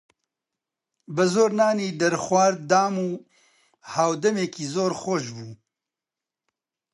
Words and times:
بە 1.15 1.23
زۆر 1.33 1.49
نانی 1.59 1.89
دەرخوارد 2.01 2.59
دام 2.71 2.95
و 3.07 3.09
هاودەمێکی 3.93 4.65
زۆر 4.73 4.91
خۆش 5.01 5.25
بوو 5.35 5.53